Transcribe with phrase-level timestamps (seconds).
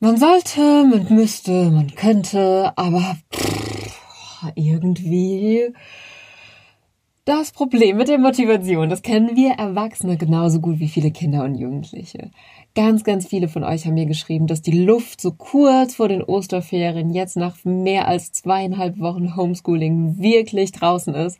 [0.00, 3.16] man sollte, man müsste, man könnte, aber
[4.54, 5.72] irgendwie
[7.24, 11.56] das Problem mit der Motivation, das kennen wir Erwachsene genauso gut wie viele Kinder und
[11.56, 12.30] Jugendliche.
[12.74, 16.22] Ganz, ganz viele von euch haben mir geschrieben, dass die Luft so kurz vor den
[16.22, 21.38] Osterferien jetzt nach mehr als zweieinhalb Wochen Homeschooling wirklich draußen ist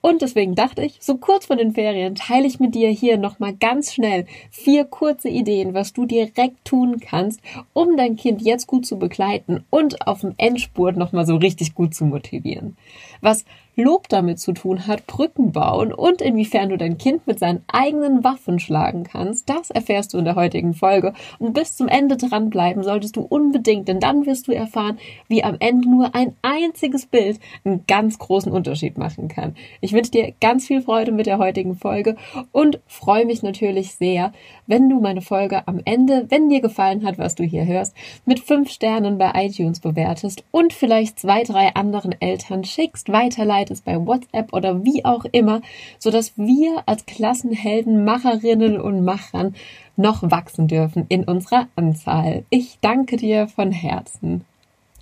[0.00, 3.54] und deswegen dachte ich, so kurz vor den Ferien teile ich mit dir hier nochmal
[3.54, 7.40] ganz schnell vier kurze Ideen, was du direkt tun kannst,
[7.72, 11.94] um dein Kind jetzt gut zu begleiten und auf dem Endspurt nochmal so richtig gut
[11.94, 12.76] zu motivieren.
[13.20, 13.44] Was
[13.80, 18.24] Lob damit zu tun hat, Brücken bauen und inwiefern du dein Kind mit seinen eigenen
[18.24, 21.12] Waffen schlagen kannst, das erfährst du in der heutigen Folge.
[21.38, 25.56] Und bis zum Ende dranbleiben solltest du unbedingt, denn dann wirst du erfahren, wie am
[25.60, 29.54] Ende nur ein einziges Bild einen ganz großen Unterschied machen kann.
[29.80, 32.16] Ich wünsche dir ganz viel Freude mit der heutigen Folge
[32.50, 34.32] und freue mich natürlich sehr,
[34.66, 37.94] wenn du meine Folge am Ende, wenn dir gefallen hat, was du hier hörst,
[38.26, 43.96] mit fünf Sternen bei iTunes bewertest und vielleicht zwei, drei anderen Eltern schickst, weiterleitest bei
[44.04, 45.60] WhatsApp oder wie auch immer,
[45.98, 49.54] so dass wir als Klassenhelden, Macherinnen und Machern
[49.96, 52.44] noch wachsen dürfen in unserer Anzahl.
[52.50, 54.44] Ich danke dir von Herzen.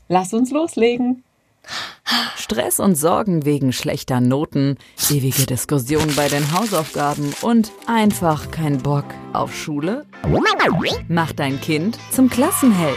[0.09, 1.23] Lass uns loslegen.
[2.37, 4.77] Stress und Sorgen wegen schlechter Noten,
[5.11, 10.07] ewige Diskussionen bei den Hausaufgaben und einfach kein Bock auf Schule?
[11.09, 12.97] Mach dein Kind zum Klassenheld.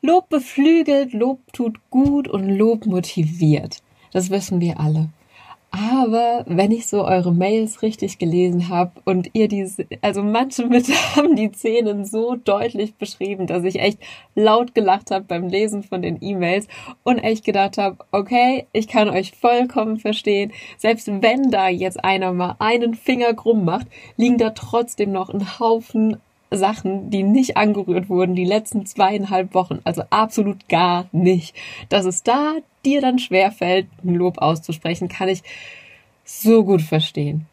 [0.00, 3.78] Lob beflügelt, Lob tut gut und Lob motiviert.
[4.12, 5.08] Das wissen wir alle.
[5.70, 10.88] Aber wenn ich so eure Mails richtig gelesen habe und ihr diese, also manche mit
[11.16, 13.98] haben die Szenen so deutlich beschrieben, dass ich echt
[14.34, 16.68] laut gelacht habe beim Lesen von den E-Mails
[17.02, 20.52] und echt gedacht habe, okay, ich kann euch vollkommen verstehen.
[20.78, 25.58] Selbst wenn da jetzt einer mal einen Finger krumm macht, liegen da trotzdem noch ein
[25.58, 26.16] Haufen
[26.50, 31.54] Sachen, die nicht angerührt wurden, die letzten zweieinhalb Wochen, also absolut gar nicht.
[31.88, 32.54] Dass es da
[32.84, 35.42] dir dann schwerfällt, ein Lob auszusprechen, kann ich
[36.24, 37.46] so gut verstehen.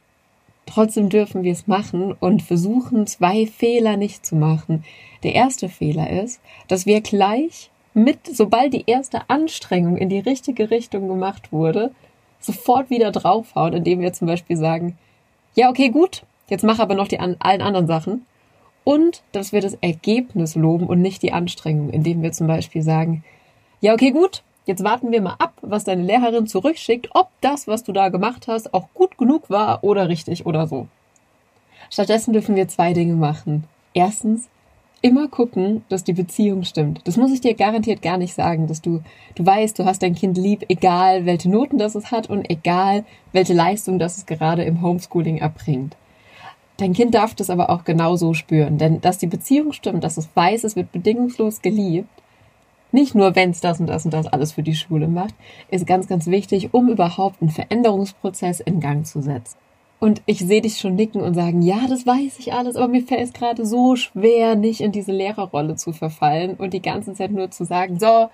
[0.66, 4.84] Trotzdem dürfen wir es machen und versuchen, zwei Fehler nicht zu machen.
[5.24, 10.72] Der erste Fehler ist, dass wir gleich mit, sobald die erste Anstrengung in die richtige
[10.72, 11.92] Richtung gemacht wurde,
[12.40, 14.98] sofort wieder draufhauen, indem wir zum Beispiel sagen,
[15.56, 18.26] ja, okay, gut, jetzt mach aber noch die an, allen anderen Sachen
[18.86, 23.26] und dass wir das Ergebnis loben und nicht die Anstrengung, indem wir zum Beispiel sagen,
[23.82, 27.84] ja, okay, gut, jetzt warten wir mal ab, was deine Lehrerin zurückschickt, ob das, was
[27.84, 30.88] du da gemacht hast, auch gut genug war oder richtig oder so.
[31.90, 33.66] Stattdessen dürfen wir zwei Dinge machen.
[33.94, 34.48] Erstens,
[35.02, 37.02] immer gucken, dass die Beziehung stimmt.
[37.06, 39.02] Das muss ich dir garantiert gar nicht sagen, dass du,
[39.36, 43.04] du weißt, du hast dein Kind lieb, egal welche Noten das es hat und egal
[43.32, 45.96] welche Leistung das es gerade im Homeschooling erbringt.
[46.78, 50.30] Dein Kind darf das aber auch genauso spüren, denn dass die Beziehung stimmt, dass es
[50.34, 52.10] weiß, es wird bedingungslos geliebt,
[52.92, 55.36] nicht nur wenn es das und das und das alles für die Schule macht,
[55.70, 59.58] ist ganz, ganz wichtig, um überhaupt einen Veränderungsprozess in Gang zu setzen.
[60.00, 63.02] Und ich sehe dich schon nicken und sagen, ja, das weiß ich alles, aber mir
[63.02, 67.32] fällt es gerade so schwer, nicht in diese Lehrerrolle zu verfallen und die ganze Zeit
[67.32, 68.30] nur zu sagen, so,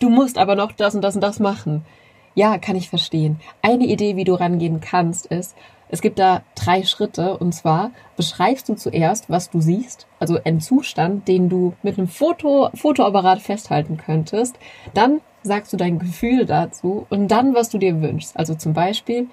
[0.00, 1.84] du musst aber noch das und das und das machen.
[2.34, 3.40] Ja, kann ich verstehen.
[3.62, 5.54] Eine Idee, wie du rangehen kannst, ist,
[5.88, 10.60] es gibt da drei Schritte und zwar beschreibst du zuerst, was du siehst, also einen
[10.60, 14.58] Zustand, den du mit einem Foto, Fotoapparat festhalten könntest.
[14.94, 18.36] Dann sagst du dein Gefühl dazu und dann, was du dir wünschst.
[18.36, 19.28] Also zum Beispiel,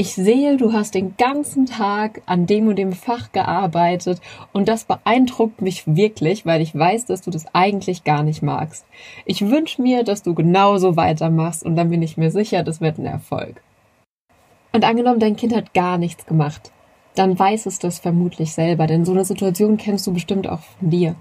[0.00, 4.20] ich sehe, du hast den ganzen Tag an dem und dem Fach gearbeitet
[4.52, 8.86] und das beeindruckt mich wirklich, weil ich weiß, dass du das eigentlich gar nicht magst.
[9.26, 12.98] Ich wünsche mir, dass du genauso weitermachst und dann bin ich mir sicher, das wird
[12.98, 13.60] ein Erfolg.
[14.72, 16.70] Und angenommen, dein Kind hat gar nichts gemacht,
[17.16, 20.90] dann weiß es das vermutlich selber, denn so eine Situation kennst du bestimmt auch von
[20.90, 21.16] dir.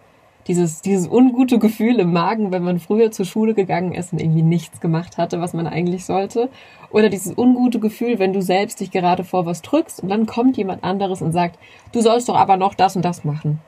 [0.48, 4.44] Dieses, dieses ungute Gefühl im Magen, wenn man früher zur Schule gegangen ist und irgendwie
[4.44, 6.50] nichts gemacht hatte, was man eigentlich sollte.
[6.90, 10.56] Oder dieses ungute Gefühl, wenn du selbst dich gerade vor was drückst und dann kommt
[10.58, 11.60] jemand anderes und sagt,
[11.92, 13.60] du sollst doch aber noch das und das machen.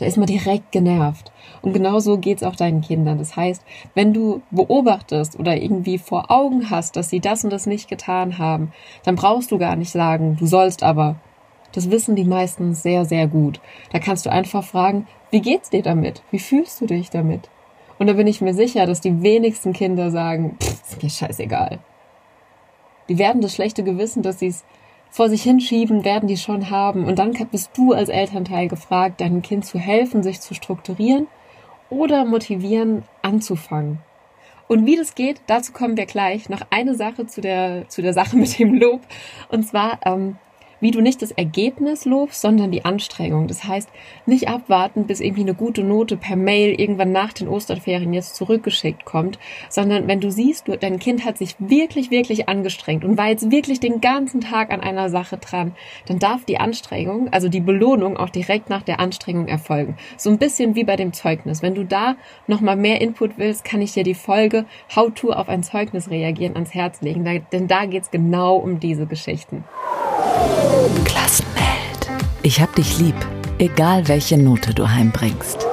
[0.00, 1.30] Da ist man direkt genervt.
[1.60, 3.18] Und genauso geht's auch deinen Kindern.
[3.18, 3.62] Das heißt,
[3.94, 8.38] wenn du beobachtest oder irgendwie vor Augen hast, dass sie das und das nicht getan
[8.38, 8.72] haben,
[9.04, 11.16] dann brauchst du gar nicht sagen, du sollst aber.
[11.72, 13.60] Das wissen die meisten sehr, sehr gut.
[13.92, 16.22] Da kannst du einfach fragen, wie geht's dir damit?
[16.30, 17.48] Wie fühlst du dich damit?
[17.98, 21.78] Und da bin ich mir sicher, dass die wenigsten Kinder sagen, ist mir scheißegal.
[23.08, 24.64] Die werden das schlechte Gewissen, dass sie es
[25.10, 27.04] vor sich hinschieben, werden die schon haben.
[27.04, 31.26] Und dann bist du als Elternteil gefragt, deinem Kind zu helfen, sich zu strukturieren
[31.90, 33.98] oder motivieren, anzufangen.
[34.68, 36.48] Und wie das geht, dazu kommen wir gleich.
[36.48, 39.00] Noch eine Sache zu der, zu der Sache mit dem Lob.
[39.48, 40.36] Und zwar, ähm,
[40.80, 43.46] wie du nicht das Ergebnis lobst, sondern die Anstrengung.
[43.46, 43.88] Das heißt,
[44.26, 49.04] nicht abwarten, bis irgendwie eine gute Note per Mail irgendwann nach den Osterferien jetzt zurückgeschickt
[49.04, 49.38] kommt,
[49.68, 53.50] sondern wenn du siehst, du, dein Kind hat sich wirklich, wirklich angestrengt und war jetzt
[53.50, 55.72] wirklich den ganzen Tag an einer Sache dran,
[56.06, 59.96] dann darf die Anstrengung, also die Belohnung auch direkt nach der Anstrengung erfolgen.
[60.16, 61.62] So ein bisschen wie bei dem Zeugnis.
[61.62, 62.16] Wenn du da
[62.46, 66.54] nochmal mehr Input willst, kann ich dir die Folge How to auf ein Zeugnis reagieren
[66.54, 69.64] ans Herz legen, denn da geht's genau um diese Geschichten.
[71.04, 72.08] Klassenwelt.
[72.42, 73.16] Ich hab dich lieb,
[73.58, 75.66] egal welche Note du heimbringst.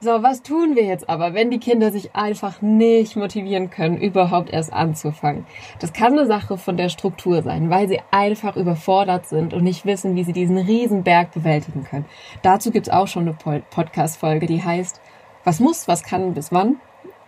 [0.00, 4.50] So, was tun wir jetzt aber, wenn die Kinder sich einfach nicht motivieren können, überhaupt
[4.50, 5.44] erst anzufangen?
[5.80, 9.84] Das kann eine Sache von der Struktur sein, weil sie einfach überfordert sind und nicht
[9.84, 12.06] wissen, wie sie diesen Riesenberg bewältigen können.
[12.42, 15.00] Dazu gibt's auch schon eine Podcast-Folge, die heißt,
[15.44, 16.76] was muss, was kann, bis wann?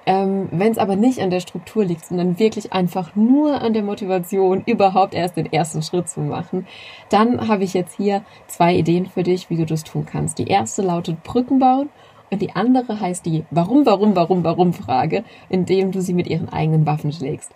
[0.06, 3.82] Ähm, Wenn es aber nicht an der Struktur liegt, sondern wirklich einfach nur an der
[3.82, 6.66] Motivation, überhaupt erst den ersten Schritt zu machen,
[7.10, 10.38] dann habe ich jetzt hier zwei Ideen für dich, wie du das tun kannst.
[10.38, 11.90] Die erste lautet Brücken bauen
[12.30, 16.48] und die andere heißt die Warum, warum, warum, warum Frage, indem du sie mit ihren
[16.48, 17.52] eigenen Waffen schlägst.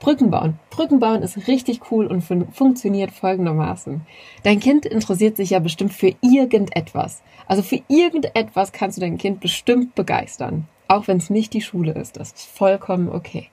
[0.00, 0.60] Brücken bauen.
[0.70, 4.02] Brücken bauen ist richtig cool und fun funktioniert folgendermaßen.
[4.44, 7.22] Dein Kind interessiert sich ja bestimmt für irgendetwas.
[7.48, 10.68] Also für irgendetwas kannst du dein Kind bestimmt begeistern.
[10.88, 12.16] Auch wenn es nicht die Schule ist.
[12.16, 13.48] Das ist vollkommen okay.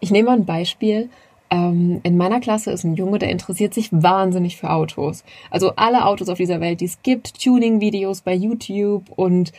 [0.00, 1.08] Ich nehme mal ein Beispiel.
[1.50, 5.24] Ähm, in meiner Klasse ist ein Junge, der interessiert sich wahnsinnig für Autos.
[5.50, 9.52] Also alle Autos auf dieser Welt, die es gibt, Tuning-Videos bei YouTube und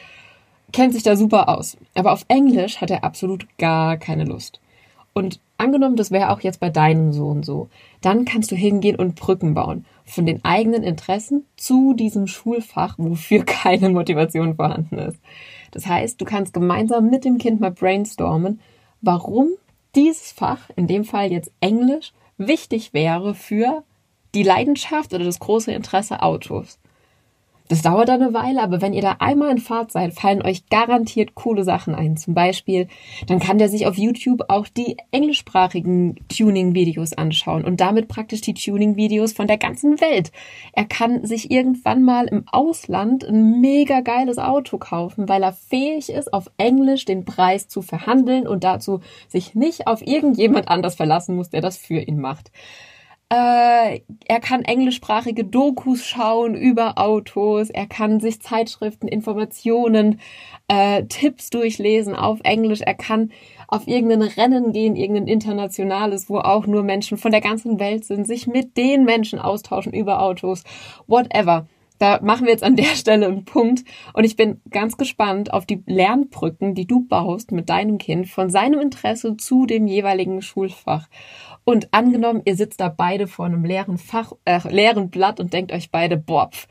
[0.74, 1.78] kennt sich da super aus.
[1.96, 4.60] Aber auf Englisch hat er absolut gar keine Lust.
[5.14, 7.70] Und angenommen, das wäre auch jetzt bei deinem Sohn so,
[8.02, 13.44] dann kannst du hingehen und Brücken bauen von den eigenen Interessen zu diesem Schulfach, wofür
[13.46, 15.20] keine Motivation vorhanden ist.
[15.76, 18.62] Das heißt, du kannst gemeinsam mit dem Kind mal brainstormen,
[19.02, 19.50] warum
[19.94, 23.84] dieses Fach, in dem Fall jetzt Englisch, wichtig wäre für
[24.36, 26.80] die Leidenschaft oder das große Interesse Autos.
[27.68, 31.34] Das dauert eine Weile, aber wenn ihr da einmal in Fahrt seid, fallen euch garantiert
[31.34, 32.16] coole Sachen ein.
[32.16, 32.88] Zum Beispiel,
[33.26, 38.54] dann kann der sich auf YouTube auch die englischsprachigen Tuning-Videos anschauen und damit praktisch die
[38.54, 40.32] Tuning-Videos von der ganzen Welt.
[40.74, 46.10] Er kann sich irgendwann mal im Ausland ein mega geiles Auto kaufen, weil er fähig
[46.10, 51.36] ist, auf Englisch den Preis zu verhandeln und dazu sich nicht auf irgendjemand anders verlassen
[51.36, 52.52] muss, der das für ihn macht.
[53.30, 57.72] Äh, er kann englischsprachige Dokus schauen über Autos.
[57.72, 60.20] Er kann sich Zeitschriften, Informationen,
[60.68, 62.82] äh, Tipps durchlesen auf Englisch.
[62.82, 63.32] Er kann
[63.68, 68.28] auf irgendein Rennen gehen, irgendein internationales, wo auch nur Menschen von der ganzen Welt sind,
[68.28, 70.64] sich mit den Menschen austauschen über Autos,
[71.08, 71.66] whatever.
[71.98, 73.84] Da machen wir jetzt an der Stelle einen Punkt.
[74.14, 78.50] Und ich bin ganz gespannt auf die Lernbrücken, die du baust mit deinem Kind von
[78.50, 81.08] seinem Interesse zu dem jeweiligen Schulfach.
[81.66, 85.74] Und angenommen, ihr sitzt da beide vor einem leeren Fach, äh, leeren Blatt und denkt
[85.74, 86.68] euch beide, boah, pf,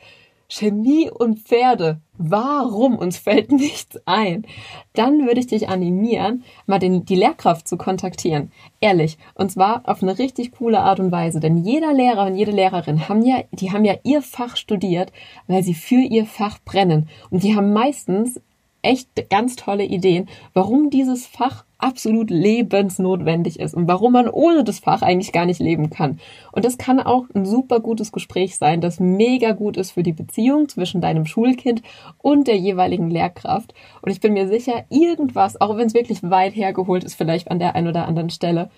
[0.48, 2.00] Chemie und Pferde.
[2.16, 2.96] Warum?
[2.96, 4.46] Uns fällt nichts ein.
[4.92, 8.52] Dann würde ich dich animieren, mal den, die Lehrkraft zu kontaktieren.
[8.80, 9.18] Ehrlich.
[9.34, 11.40] Und zwar auf eine richtig coole Art und Weise.
[11.40, 15.12] Denn jeder Lehrer und jede Lehrerin haben ja, die haben ja ihr Fach studiert,
[15.48, 17.08] weil sie für ihr Fach brennen.
[17.30, 18.40] Und die haben meistens
[18.84, 24.78] echt ganz tolle Ideen, warum dieses Fach absolut lebensnotwendig ist und warum man ohne das
[24.78, 26.18] Fach eigentlich gar nicht leben kann.
[26.52, 30.12] Und das kann auch ein super gutes Gespräch sein, das mega gut ist für die
[30.12, 31.82] Beziehung zwischen deinem Schulkind
[32.18, 33.74] und der jeweiligen Lehrkraft.
[34.00, 37.58] Und ich bin mir sicher, irgendwas, auch wenn es wirklich weit hergeholt ist, vielleicht an
[37.58, 38.70] der einen oder anderen Stelle,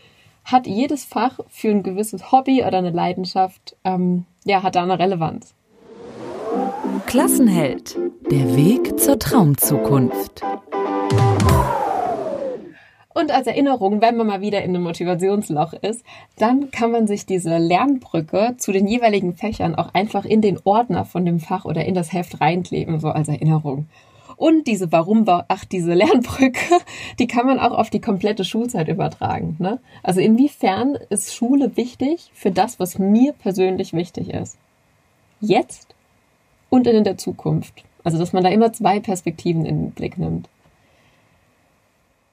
[0.45, 4.99] hat jedes Fach für ein gewisses Hobby oder eine Leidenschaft, ähm, ja, hat da eine
[4.99, 5.56] Relevanz.
[7.05, 7.99] Klassenheld.
[8.31, 10.43] Der Weg zur Traumzukunft.
[13.13, 16.05] Und als Erinnerung, wenn man mal wieder in einem Motivationsloch ist,
[16.39, 21.05] dann kann man sich diese Lernbrücke zu den jeweiligen Fächern auch einfach in den Ordner
[21.05, 23.89] von dem Fach oder in das Heft reinkleben, so als Erinnerung.
[24.37, 26.77] Und diese Warum, ach, diese Lernbrücke,
[27.19, 29.57] die kann man auch auf die komplette Schulzeit übertragen.
[29.59, 29.81] Ne?
[30.03, 34.59] Also inwiefern ist Schule wichtig für das, was mir persönlich wichtig ist?
[35.41, 35.96] Jetzt
[36.71, 37.85] und in der Zukunft.
[38.05, 40.49] Also, dass man da immer zwei Perspektiven in den Blick nimmt.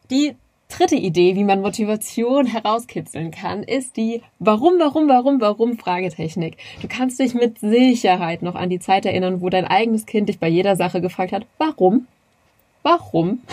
[0.10, 0.36] Die
[0.76, 6.58] Dritte Idee, wie man Motivation herauskitzeln kann, ist die Warum, warum, warum, warum Fragetechnik.
[6.82, 10.40] Du kannst dich mit Sicherheit noch an die Zeit erinnern, wo dein eigenes Kind dich
[10.40, 12.08] bei jeder Sache gefragt hat, warum?
[12.82, 13.44] Warum?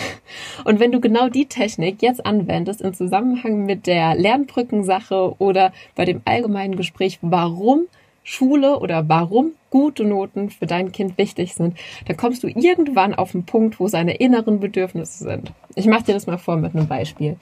[0.64, 6.06] Und wenn du genau die Technik jetzt anwendest im Zusammenhang mit der Lernbrückensache oder bei
[6.06, 7.82] dem allgemeinen Gespräch, warum
[8.22, 13.32] Schule oder warum gute Noten für dein Kind wichtig sind, dann kommst du irgendwann auf
[13.32, 15.52] den Punkt, wo seine inneren Bedürfnisse sind.
[15.74, 17.36] Ich mache dir das mal vor mit einem Beispiel.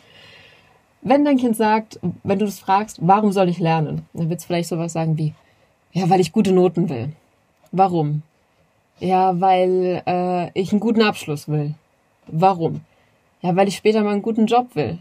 [1.03, 4.47] Wenn dein Kind sagt, wenn du das fragst, warum soll ich lernen, dann wird es
[4.47, 5.33] vielleicht sowas sagen wie,
[5.93, 7.11] ja, weil ich gute Noten will.
[7.73, 8.23] Warum?
[9.01, 11.75] Ja, weil äh, ich einen guten Abschluss will.
[12.27, 12.81] Warum?
[13.41, 14.99] Ja, weil ich später mal einen guten Job will.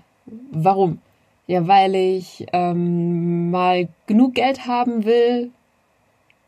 [0.51, 0.99] Warum?
[1.47, 5.51] Ja, weil ich ähm, mal genug Geld haben will,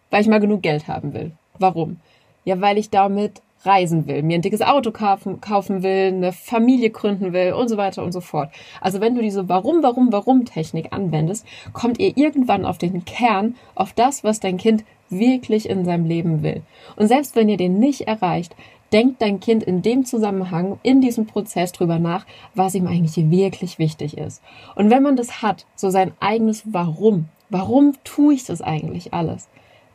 [0.09, 1.31] weil ich mal genug Geld haben will.
[1.57, 1.97] Warum?
[2.45, 7.33] Ja, weil ich damit reisen will, mir ein dickes Auto kaufen, will, eine Familie gründen
[7.33, 8.49] will und so weiter und so fort.
[8.79, 13.55] Also wenn du diese Warum, Warum, Warum Technik anwendest, kommt ihr irgendwann auf den Kern,
[13.75, 16.61] auf das, was dein Kind wirklich in seinem Leben will.
[16.95, 18.55] Und selbst wenn ihr den nicht erreicht,
[18.93, 22.25] denkt dein Kind in dem Zusammenhang, in diesem Prozess drüber nach,
[22.55, 24.41] was ihm eigentlich wirklich wichtig ist.
[24.75, 29.49] Und wenn man das hat, so sein eigenes Warum, warum tue ich das eigentlich alles?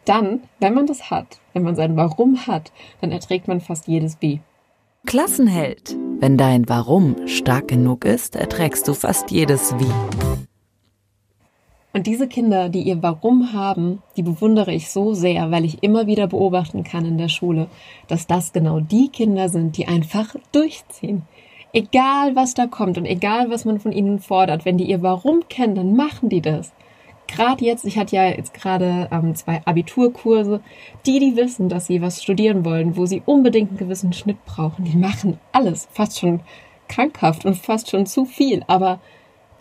[0.04, 4.18] Dann, wenn man das hat, wenn man sein Warum hat, dann erträgt man fast jedes
[4.20, 4.40] Wie.
[5.06, 5.96] Klassenheld.
[6.18, 10.44] Wenn dein Warum stark genug ist, erträgst du fast jedes Wie.
[11.92, 16.08] Und diese Kinder, die ihr Warum haben, die bewundere ich so sehr, weil ich immer
[16.08, 17.68] wieder beobachten kann in der Schule,
[18.08, 21.22] dass das genau die Kinder sind, die einfach durchziehen.
[21.72, 25.48] Egal was da kommt und egal was man von ihnen fordert, wenn die ihr Warum
[25.48, 26.72] kennen, dann machen die das
[27.26, 30.60] gerade jetzt, ich hatte ja jetzt gerade ähm, zwei Abiturkurse,
[31.06, 34.84] die, die wissen, dass sie was studieren wollen, wo sie unbedingt einen gewissen Schnitt brauchen,
[34.84, 36.40] die machen alles, fast schon
[36.88, 39.00] krankhaft und fast schon zu viel, aber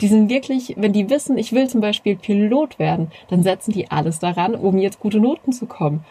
[0.00, 3.90] die sind wirklich, wenn die wissen, ich will zum Beispiel Pilot werden, dann setzen die
[3.90, 6.04] alles daran, um jetzt gute Noten zu kommen.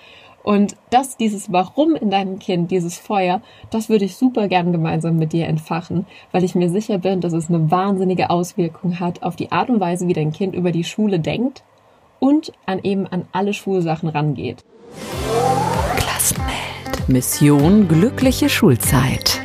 [0.43, 5.17] Und das, dieses Warum in deinem Kind, dieses Feuer, das würde ich super gern gemeinsam
[5.17, 9.37] mit dir entfachen, weil ich mir sicher bin, dass es eine wahnsinnige Auswirkung hat auf
[9.37, 11.63] die Art und Weise, wie dein Kind über die Schule denkt
[12.19, 14.63] und an eben an alle Schulsachen rangeht.
[15.95, 17.07] Klassenwelt.
[17.07, 19.41] Mission glückliche Schulzeit.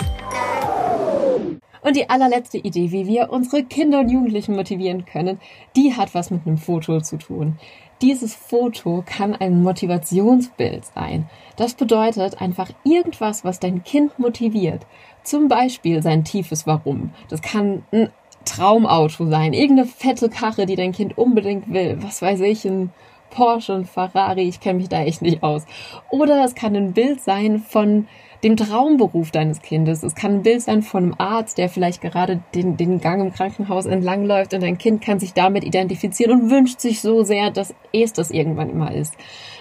[1.81, 5.41] Und die allerletzte Idee, wie wir unsere Kinder und Jugendlichen motivieren können,
[5.75, 7.57] die hat was mit einem Foto zu tun.
[8.01, 11.29] Dieses Foto kann ein Motivationsbild sein.
[11.57, 14.87] Das bedeutet einfach irgendwas, was dein Kind motiviert.
[15.25, 17.11] Zum Beispiel sein tiefes Warum.
[17.29, 18.11] Das kann ein
[18.45, 21.99] Traumauto sein, irgendeine fette Karre, die dein Kind unbedingt will.
[22.01, 22.93] Was weiß ich, ein
[23.31, 25.67] Porsche, ein Ferrari, ich kenne mich da echt nicht aus.
[26.11, 28.07] Oder es kann ein Bild sein von
[28.43, 30.03] dem Traumberuf deines Kindes.
[30.03, 33.33] Es kann ein Bild sein von einem Arzt, der vielleicht gerade den, den Gang im
[33.33, 37.75] Krankenhaus entlangläuft und dein Kind kann sich damit identifizieren und wünscht sich so sehr, dass
[37.93, 39.15] es das irgendwann immer ist.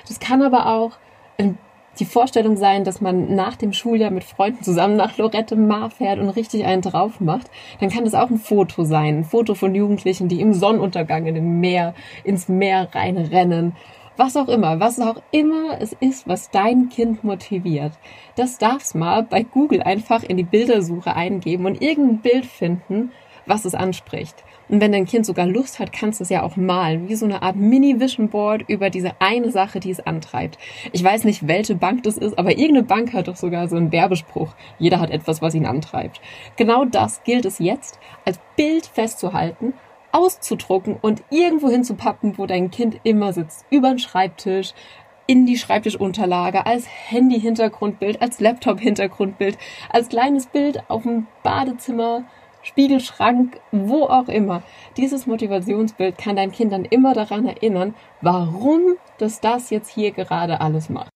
[0.08, 0.92] Das kann aber auch
[2.00, 6.20] die Vorstellung sein, dass man nach dem Schuljahr mit Freunden zusammen nach Lorette Mar fährt
[6.20, 9.18] und richtig einen drauf macht, dann kann das auch ein Foto sein.
[9.18, 11.94] Ein Foto von Jugendlichen, die im Sonnenuntergang in den Meer,
[12.24, 13.76] ins Meer reinrennen
[14.18, 17.94] was auch immer, was auch immer es ist, was dein Kind motiviert.
[18.36, 23.12] Das darfst mal bei Google einfach in die Bildersuche eingeben und irgendein Bild finden,
[23.46, 24.44] was es anspricht.
[24.70, 27.26] Und wenn dein Kind sogar Lust hat, kannst du es ja auch malen, wie so
[27.26, 30.58] eine Art Mini-Vision Board über diese eine Sache, die es antreibt.
[30.92, 33.94] Ich weiß nicht, welche Bank das ist, aber irgendeine Bank hat doch sogar so einen
[33.94, 34.54] Werbespruch.
[34.78, 36.20] Jeder hat etwas, was ihn antreibt.
[36.58, 39.74] Genau das gilt es jetzt als Bild festzuhalten
[40.12, 43.66] auszudrucken und irgendwo hinzupappen, wo dein Kind immer sitzt.
[43.70, 44.74] Über den Schreibtisch,
[45.28, 49.58] in die Schreibtischunterlage, als Handy-Hintergrundbild, als Laptop-Hintergrundbild,
[49.90, 52.24] als kleines Bild auf dem Badezimmer,
[52.64, 54.64] Spiegelschrank, wo auch immer.
[54.98, 60.60] Dieses Motivationsbild kann dein Kind dann immer daran erinnern, warum das das jetzt hier gerade
[60.60, 61.10] alles macht.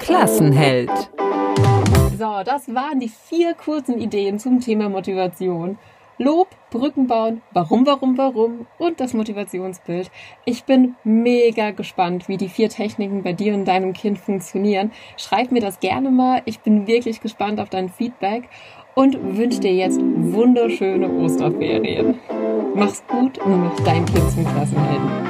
[0.00, 0.90] Klassenheld.
[2.20, 5.78] So, das waren die vier kurzen Ideen zum Thema Motivation.
[6.18, 10.10] Lob, Brücken bauen, warum, warum, warum und das Motivationsbild.
[10.44, 14.92] Ich bin mega gespannt, wie die vier Techniken bei dir und deinem Kind funktionieren.
[15.16, 16.42] Schreib mir das gerne mal.
[16.44, 18.50] Ich bin wirklich gespannt auf dein Feedback
[18.94, 22.18] und wünsche dir jetzt wunderschöne Osterferien.
[22.74, 25.29] Mach's gut und mach dein Kind zum Klassenhelden.